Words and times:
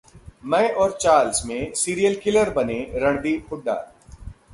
'मैं 0.43 0.69
और 0.73 0.97
चार्ल्स' 1.01 1.45
में 1.45 1.73
'सीरियल 1.73 2.15
किलर' 2.15 2.49
बने 2.53 2.79
रणदीप 2.95 3.47
हुड्डा 3.51 3.75